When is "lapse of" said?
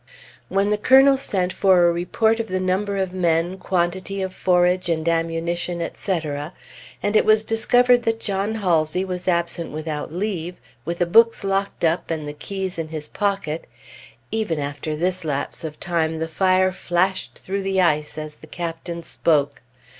15.23-15.79